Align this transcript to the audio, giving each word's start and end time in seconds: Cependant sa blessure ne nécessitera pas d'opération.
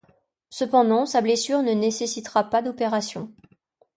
Cependant 0.49 1.05
sa 1.05 1.21
blessure 1.21 1.61
ne 1.61 1.73
nécessitera 1.73 2.49
pas 2.49 2.63
d'opération. 2.63 3.31